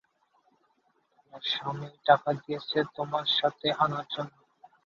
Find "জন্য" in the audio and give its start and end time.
4.13-4.33